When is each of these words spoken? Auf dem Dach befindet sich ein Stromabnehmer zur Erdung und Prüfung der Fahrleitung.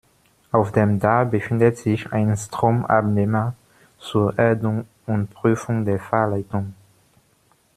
Auf 0.51 0.71
dem 0.71 0.99
Dach 0.99 1.29
befindet 1.29 1.77
sich 1.77 2.11
ein 2.11 2.35
Stromabnehmer 2.35 3.53
zur 3.99 4.35
Erdung 4.39 4.87
und 5.05 5.29
Prüfung 5.31 5.85
der 5.85 5.99
Fahrleitung. 5.99 6.73